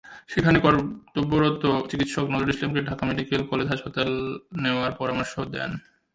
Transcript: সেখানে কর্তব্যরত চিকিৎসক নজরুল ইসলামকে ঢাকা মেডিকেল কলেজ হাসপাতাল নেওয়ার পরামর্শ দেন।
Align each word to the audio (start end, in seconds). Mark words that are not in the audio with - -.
সেখানে 0.31 0.57
কর্তব্যরত 0.59 1.63
চিকিৎসক 1.89 2.25
নজরুল 2.33 2.53
ইসলামকে 2.53 2.81
ঢাকা 2.89 3.03
মেডিকেল 3.09 3.41
কলেজ 3.51 3.67
হাসপাতাল 3.69 4.09
নেওয়ার 4.63 4.91
পরামর্শ 4.99 5.33
দেন। 5.53 5.71